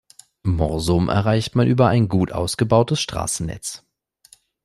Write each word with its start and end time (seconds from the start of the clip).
Morsum 0.41 1.09
erreicht 1.09 1.55
man 1.55 1.67
über 1.67 1.87
ein 1.89 2.07
gut 2.07 2.31
ausgebautes 2.31 2.99
Straßennetz. 3.01 3.83